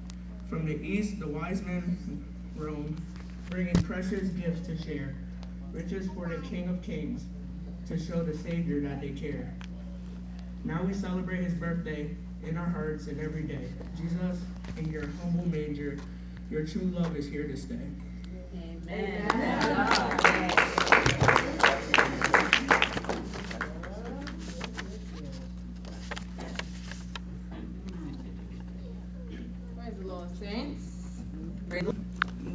From 0.50 0.65
the 0.65 0.76
east, 0.76 1.20
the 1.20 1.28
wise 1.28 1.62
men 1.63 2.24
roamed, 2.56 3.02
bringing 3.50 3.76
precious 3.84 4.30
gifts 4.30 4.65
to 4.67 4.78
share, 4.78 5.15
riches 5.74 6.08
for 6.15 6.30
the 6.30 6.38
King 6.48 6.70
of 6.70 6.82
Kings, 6.82 7.26
to 7.88 8.00
show 8.00 8.24
the 8.24 8.38
Savior 8.38 8.80
that 8.82 9.02
they 9.02 9.10
care. 9.10 9.54
Now 10.63 10.84
we 10.84 10.93
celebrate 10.93 11.43
his 11.43 11.54
birthday 11.54 12.15
in 12.46 12.58
our 12.58 12.70
hearts 12.70 13.08
and 13.08 13.20
every 13.20 13.43
day. 13.43 13.67
Jesus, 13.98 14.41
in 14.78 14.91
your 14.91 15.08
humble 15.24 15.48
manger, 15.48 15.98
your 16.50 16.65
true 16.65 16.84
love 16.93 17.15
is 17.17 17.28
here 17.28 17.48
to 17.48 17.58
stay. 17.58 17.76
Amen. 18.54 19.32
Amen. 19.32 20.96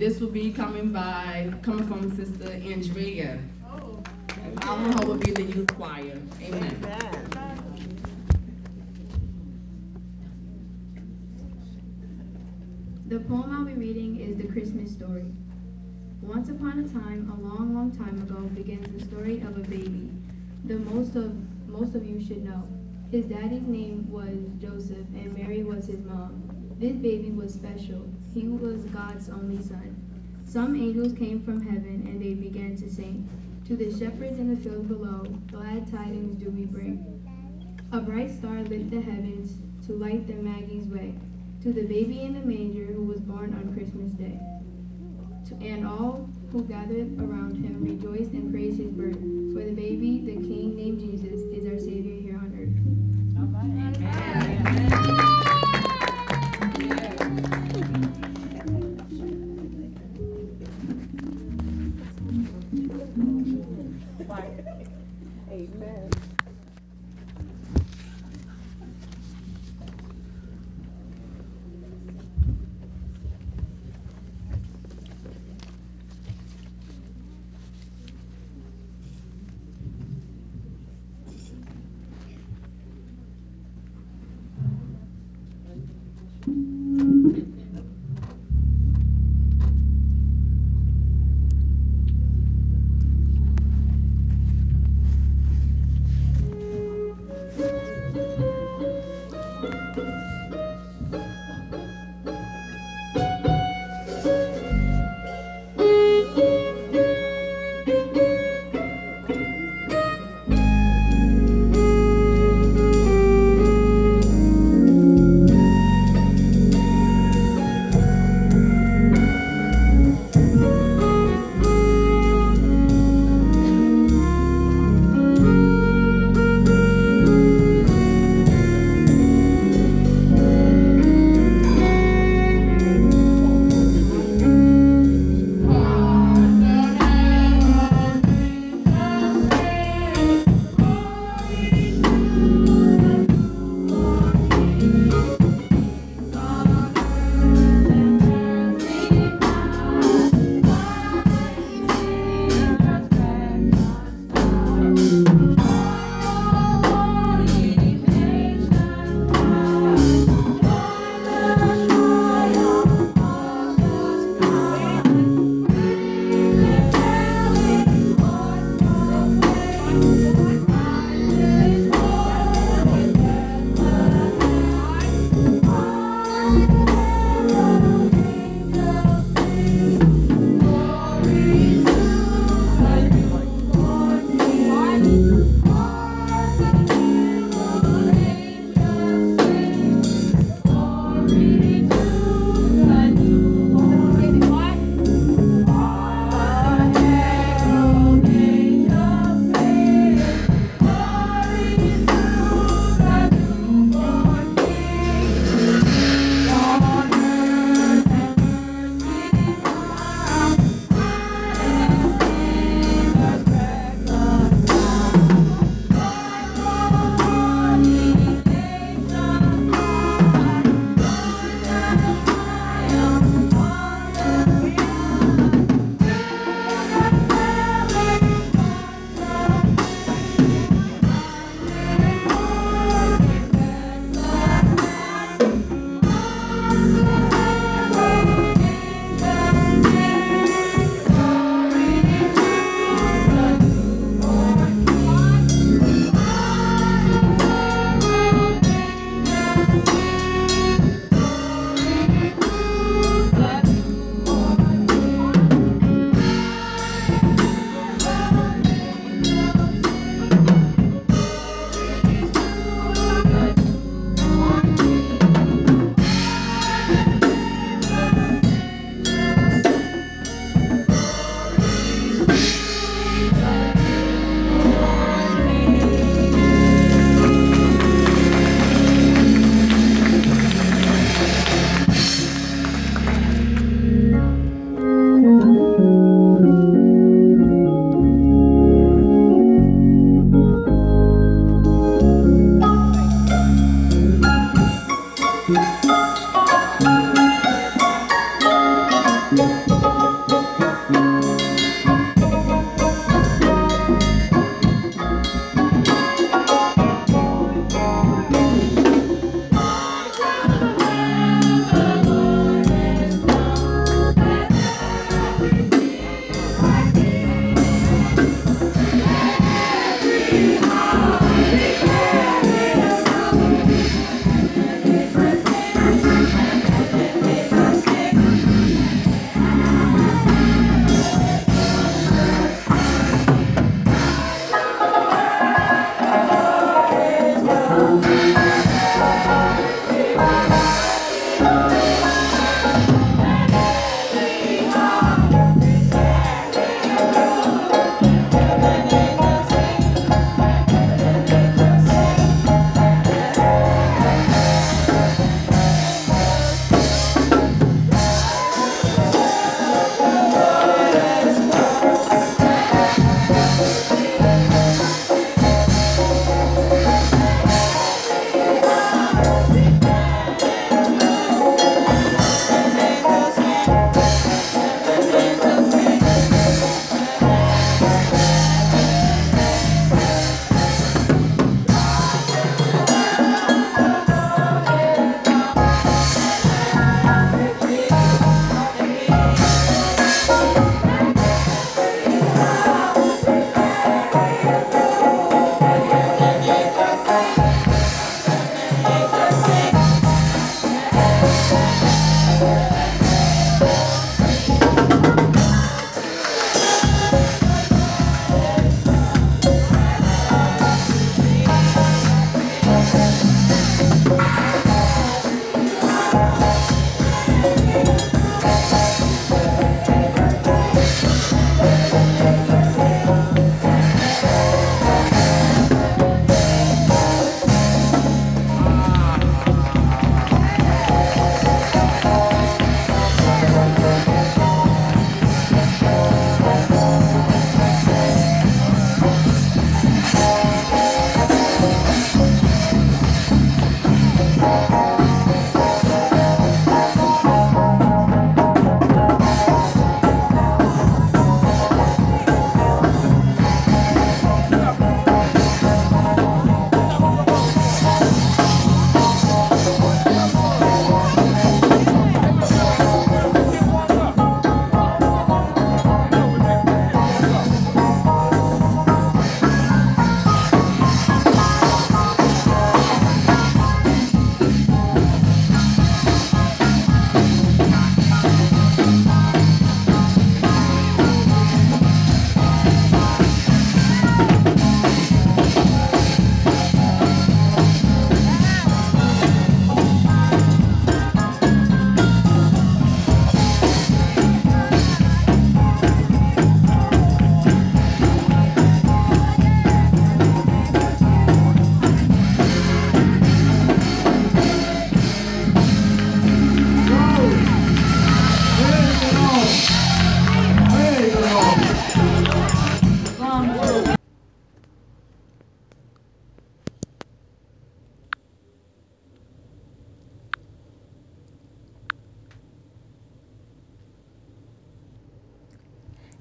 This 0.03 0.19
will 0.19 0.31
be 0.31 0.51
coming 0.51 0.93
by, 0.93 1.55
coming 1.62 1.87
from 1.87 2.11
Sister 2.17 2.51
Andrea. 2.55 3.38
Oh. 3.65 4.03
Our 4.62 4.93
hope 4.95 5.05
will 5.05 5.15
be 5.15 5.31
the 5.31 5.45
youth 5.45 5.73
choir. 5.77 6.21
Amen. 6.43 6.77
Amen. 6.83 7.55
The 13.07 13.21
poem 13.21 13.55
I'll 13.55 13.65
be 13.65 13.75
reading 13.75 14.19
is 14.19 14.37
The 14.37 14.49
Christmas 14.53 14.91
Story. 14.91 15.27
Once 16.21 16.49
upon 16.49 16.81
a 16.81 16.88
time, 16.88 17.31
a 17.31 17.41
long, 17.41 17.73
long 17.73 17.93
time 17.93 18.21
ago, 18.23 18.41
begins 18.57 18.88
the 18.88 19.09
story 19.09 19.41
of 19.43 19.57
a 19.57 19.61
baby. 19.61 20.11
The 20.65 20.81
most 20.81 21.15
of 21.15 21.33
most 21.69 21.95
of 21.95 22.05
you 22.05 22.21
should 22.21 22.45
know. 22.45 22.67
His 23.12 23.27
daddy's 23.27 23.69
name 23.69 24.11
was 24.11 24.35
Joseph, 24.61 25.07
and 25.15 25.38
Mary 25.38 25.62
was 25.62 25.87
his 25.87 26.01
mom. 26.01 26.43
This 26.83 26.97
baby 26.97 27.31
was 27.31 27.55
special. 27.55 28.11
He 28.35 28.49
was 28.49 28.83
God's 28.87 29.29
only 29.29 29.62
son. 29.62 29.95
Some 30.45 30.75
angels 30.75 31.12
came 31.12 31.40
from 31.40 31.61
heaven, 31.61 32.09
and 32.09 32.21
they 32.21 32.35
began 32.35 32.75
to 32.79 32.90
sing. 32.90 33.29
To 33.66 33.77
the 33.77 33.97
shepherds 33.97 34.40
in 34.40 34.53
the 34.53 34.61
field 34.61 34.88
below, 34.88 35.23
glad 35.53 35.88
tidings 35.92 36.42
do 36.42 36.51
we 36.51 36.64
bring. 36.64 36.99
A 37.92 38.01
bright 38.01 38.33
star 38.33 38.64
lit 38.64 38.90
the 38.90 39.01
heavens 39.01 39.59
to 39.87 39.92
light 39.92 40.27
the 40.27 40.33
Magi's 40.33 40.88
way. 40.88 41.14
To 41.62 41.73
the 41.73 41.87
baby 41.87 42.23
in 42.23 42.35
the 42.35 42.40
manger 42.40 42.92
who 42.92 43.05
was 43.05 43.21
born 43.21 43.55
on 43.55 43.73
Christmas 43.75 44.11
Day. 44.14 44.40
To, 45.51 45.64
and 45.64 45.87
all 45.87 46.29
who 46.51 46.64
gathered 46.64 47.16
around 47.21 47.64
him 47.64 47.79
rejoiced 47.81 48.33
and 48.33 48.53
praised 48.53 48.81
his 48.81 48.90
birth. 48.90 49.23
For 49.55 49.64
the 49.64 49.71
baby, 49.71 50.18
the 50.27 50.35
King 50.35 50.75
named 50.75 50.99
Jesus, 50.99 51.42
is 51.42 51.64
our 51.64 51.79
Savior 51.79 52.21
here 52.21 52.38
on 52.38 52.51
earth. 52.59 52.75
Amen. 53.38 53.95
Amen. 54.03 55.02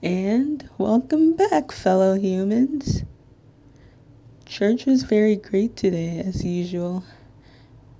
And 0.03 0.67
welcome 0.79 1.33
back, 1.35 1.71
fellow 1.71 2.15
humans. 2.15 3.03
Church 4.45 4.87
was 4.87 5.03
very 5.03 5.35
great 5.35 5.75
today, 5.75 6.17
as 6.25 6.43
usual, 6.43 7.03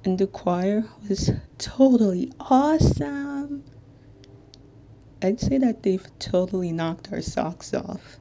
and 0.04 0.18
the 0.18 0.26
choir 0.26 0.84
was 1.08 1.30
totally 1.60 2.34
awesome. 2.40 3.64
I'd 5.22 5.40
say 5.40 5.60
that 5.60 5.84
they've 5.84 6.08
totally 6.18 6.72
knocked 6.72 7.14
our 7.14 7.22
socks 7.22 7.72
off. 7.72 8.18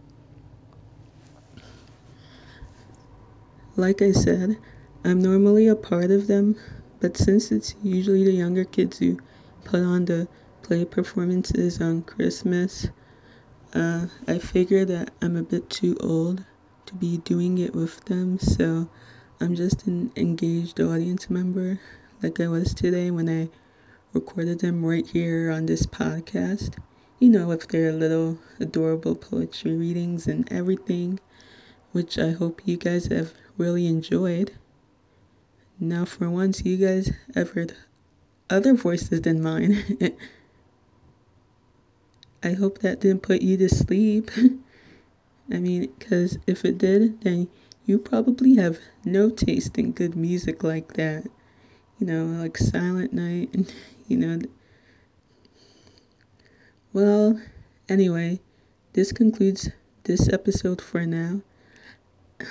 Like 3.76 4.02
I 4.02 4.12
said, 4.12 4.58
I'm 5.04 5.22
normally 5.22 5.68
a 5.68 5.74
part 5.74 6.10
of 6.10 6.26
them, 6.26 6.54
but 7.00 7.16
since 7.16 7.50
it's 7.50 7.74
usually 7.82 8.24
the 8.24 8.32
younger 8.32 8.66
kids 8.66 8.98
who 8.98 9.16
put 9.64 9.80
on 9.80 10.04
the 10.04 10.28
play 10.60 10.84
performances 10.84 11.80
on 11.80 12.02
Christmas, 12.02 12.88
uh, 13.74 14.06
I 14.26 14.38
figure 14.38 14.84
that 14.84 15.10
I'm 15.22 15.36
a 15.36 15.42
bit 15.42 15.70
too 15.70 15.96
old 16.00 16.44
to 16.86 16.94
be 16.94 17.18
doing 17.18 17.58
it 17.58 17.74
with 17.74 18.04
them, 18.06 18.38
so 18.38 18.88
I'm 19.40 19.54
just 19.54 19.86
an 19.86 20.10
engaged 20.16 20.80
audience 20.80 21.30
member 21.30 21.78
like 22.22 22.40
I 22.40 22.48
was 22.48 22.74
today 22.74 23.10
when 23.10 23.28
I 23.28 23.48
recorded 24.12 24.58
them 24.58 24.84
right 24.84 25.06
here 25.06 25.50
on 25.50 25.66
this 25.66 25.86
podcast. 25.86 26.76
You 27.18 27.28
know, 27.28 27.48
with 27.48 27.68
their 27.68 27.92
little 27.92 28.38
adorable 28.58 29.14
poetry 29.14 29.76
readings 29.76 30.26
and 30.26 30.50
everything, 30.50 31.20
which 31.92 32.18
I 32.18 32.30
hope 32.30 32.62
you 32.64 32.76
guys 32.76 33.06
have 33.06 33.34
really 33.56 33.86
enjoyed. 33.86 34.52
Now, 35.78 36.04
for 36.04 36.28
once, 36.28 36.64
you 36.64 36.76
guys 36.76 37.12
have 37.34 37.50
heard 37.50 37.76
other 38.48 38.74
voices 38.74 39.20
than 39.22 39.42
mine. 39.42 39.82
I 42.42 42.52
hope 42.52 42.78
that 42.78 43.00
didn't 43.00 43.22
put 43.22 43.42
you 43.42 43.58
to 43.58 43.68
sleep. 43.68 44.30
I 45.52 45.58
mean, 45.58 45.92
because 45.98 46.38
if 46.46 46.64
it 46.64 46.78
did, 46.78 47.20
then 47.20 47.48
you 47.84 47.98
probably 47.98 48.56
have 48.56 48.78
no 49.04 49.28
taste 49.28 49.76
in 49.76 49.92
good 49.92 50.16
music 50.16 50.62
like 50.62 50.94
that. 50.94 51.24
you 51.98 52.06
know, 52.06 52.24
like 52.40 52.56
Silent 52.56 53.12
Night, 53.12 53.50
and 53.52 53.70
you 54.08 54.16
know. 54.16 54.40
Well, 56.94 57.40
anyway, 57.88 58.40
this 58.94 59.12
concludes 59.12 59.68
this 60.04 60.28
episode 60.32 60.80
for 60.80 61.04
now. 61.04 61.42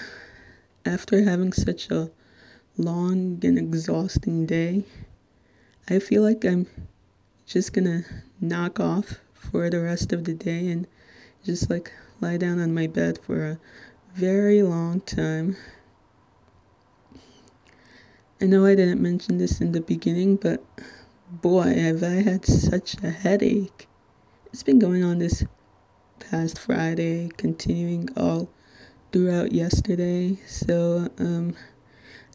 After 0.86 1.24
having 1.24 1.52
such 1.52 1.90
a 1.90 2.12
long 2.78 3.40
and 3.44 3.58
exhausting 3.58 4.46
day, 4.46 4.84
I 5.90 6.00
feel 6.00 6.22
like 6.22 6.46
I'm 6.46 6.68
just 7.48 7.74
gonna 7.74 8.04
knock 8.40 8.80
off 8.80 9.20
for 9.40 9.70
the 9.70 9.82
rest 9.82 10.14
of 10.14 10.26
the 10.26 10.34
day 10.34 10.70
and 10.70 10.88
just 11.44 11.70
like 11.70 11.92
lie 12.22 12.38
down 12.38 12.60
on 12.60 12.74
my 12.74 12.88
bed 12.88 13.20
for 13.26 13.46
a 13.46 13.60
very 14.14 14.62
long 14.62 15.02
time. 15.02 15.56
I 18.42 18.46
know 18.46 18.66
I 18.66 18.76
didn't 18.76 19.02
mention 19.02 19.38
this 19.38 19.60
in 19.60 19.72
the 19.72 19.82
beginning, 19.82 20.36
but 20.38 20.64
boy, 21.30 21.74
have 21.74 22.04
I 22.04 22.22
had 22.22 22.46
such 22.46 22.96
a 23.04 23.10
headache. 23.10 23.88
It's 24.52 24.64
been 24.64 24.80
going 24.80 25.04
on 25.04 25.20
this 25.20 25.44
past 26.20 26.58
Friday, 26.60 27.30
continuing 27.38 28.10
all 28.16 28.50
throughout 29.12 29.52
yesterday. 29.52 30.38
So, 30.48 31.10
um, 31.20 31.56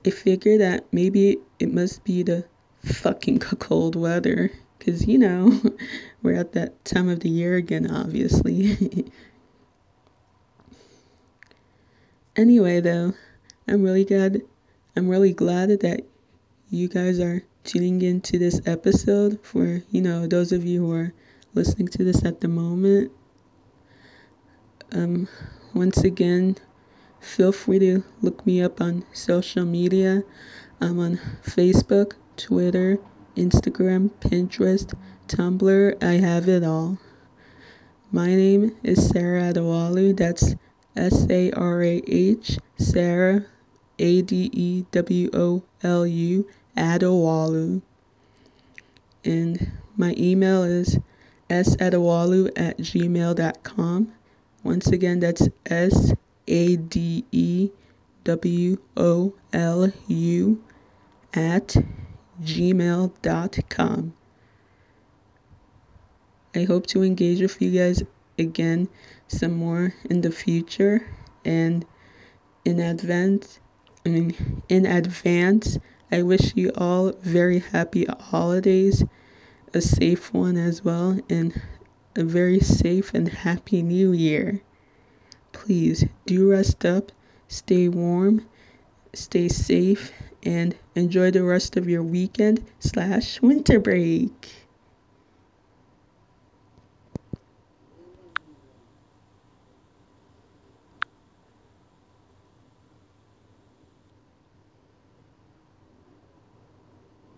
I 0.06 0.10
figure 0.10 0.58
that 0.58 0.84
maybe 0.92 1.38
it 1.58 1.72
must 1.72 2.04
be 2.04 2.22
the 2.22 2.44
fucking 2.84 3.38
cold 3.38 3.96
weather. 3.96 4.50
Because, 4.84 5.06
you 5.06 5.16
know, 5.16 5.62
we're 6.22 6.34
at 6.34 6.52
that 6.52 6.84
time 6.84 7.08
of 7.08 7.20
the 7.20 7.30
year 7.30 7.56
again, 7.56 7.90
obviously. 7.90 9.06
anyway, 12.36 12.80
though, 12.80 13.14
I'm 13.66 13.82
really 13.82 14.04
glad. 14.04 14.42
I'm 14.94 15.08
really 15.08 15.32
glad 15.32 15.70
that 15.80 16.04
you 16.70 16.88
guys 16.88 17.18
are 17.18 17.42
tuning 17.64 18.02
into 18.02 18.38
this 18.38 18.60
episode. 18.66 19.40
For 19.42 19.80
you 19.90 20.02
know, 20.02 20.26
those 20.26 20.52
of 20.52 20.66
you 20.66 20.84
who 20.84 20.92
are 20.92 21.14
listening 21.54 21.88
to 21.88 22.04
this 22.04 22.22
at 22.22 22.42
the 22.42 22.48
moment, 22.48 23.10
um, 24.92 25.28
once 25.72 26.04
again, 26.04 26.58
feel 27.20 27.52
free 27.52 27.78
to 27.78 28.04
look 28.20 28.44
me 28.44 28.60
up 28.60 28.82
on 28.82 29.06
social 29.14 29.64
media. 29.64 30.24
I'm 30.78 30.98
on 30.98 31.18
Facebook, 31.42 32.12
Twitter, 32.36 32.98
Instagram, 33.36 34.10
Pinterest, 34.20 34.94
Tumblr. 35.28 36.02
I 36.02 36.12
have 36.14 36.48
it 36.48 36.64
all. 36.64 36.98
My 38.12 38.28
name 38.28 38.76
is 38.82 39.08
Sarah 39.08 39.52
Adewolu. 39.52 40.16
That's 40.16 40.54
S 40.96 41.26
A 41.28 41.50
R 41.52 41.82
A 41.82 42.02
H, 42.06 42.58
Sarah, 42.76 43.44
A 43.98 44.22
D 44.22 44.50
E 44.52 44.84
W 44.92 45.30
O 45.34 45.62
L 45.82 46.06
U, 46.06 46.48
Adewolu. 46.76 47.82
And 49.24 49.72
my 49.96 50.14
email 50.18 50.62
is 50.62 50.98
sadewolu 51.50 52.50
at 52.56 52.78
gmail.com. 52.78 54.12
Once 54.62 54.86
again, 54.88 55.20
that's 55.20 55.48
S 55.66 56.12
A 56.48 56.76
D 56.76 57.24
E 57.32 57.70
W 58.24 58.76
O 58.96 59.34
L 59.52 59.92
U 60.08 60.62
at 61.34 61.76
gmail.com. 62.42 64.14
I 66.56 66.64
hope 66.64 66.86
to 66.88 67.02
engage 67.02 67.40
with 67.40 67.60
you 67.60 67.70
guys 67.72 68.02
again 68.38 68.88
some 69.28 69.54
more 69.54 69.94
in 70.08 70.20
the 70.20 70.30
future 70.30 71.06
and 71.44 71.84
in 72.64 72.80
advance 72.80 73.58
I 74.06 74.08
mean 74.10 74.62
in 74.68 74.86
advance 74.86 75.78
I 76.12 76.22
wish 76.22 76.52
you 76.54 76.70
all 76.76 77.12
very 77.22 77.58
happy 77.58 78.06
holidays 78.06 79.04
a 79.72 79.80
safe 79.80 80.32
one 80.32 80.56
as 80.56 80.84
well 80.84 81.18
and 81.28 81.60
a 82.16 82.22
very 82.22 82.60
safe 82.60 83.12
and 83.14 83.28
happy 83.28 83.82
new 83.82 84.12
year 84.12 84.62
please 85.52 86.04
do 86.26 86.50
rest 86.50 86.84
up 86.84 87.10
stay 87.48 87.88
warm 87.88 88.46
stay 89.12 89.48
safe 89.48 90.12
and 90.44 90.74
enjoy 90.94 91.30
the 91.30 91.42
rest 91.42 91.76
of 91.76 91.88
your 91.88 92.02
weekend 92.02 92.62
slash 92.80 93.40
winter 93.42 93.78
break 93.78 94.50